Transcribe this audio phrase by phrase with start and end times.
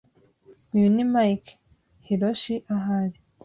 [0.75, 1.51] Uyu ni Mike.
[2.05, 3.17] Hiroshi ahari?